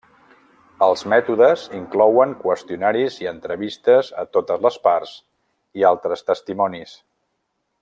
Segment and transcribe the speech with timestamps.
[0.85, 5.13] Els mètodes inclouen qüestionaris i entrevistes a totes les parts
[5.83, 6.97] i altres testimonis.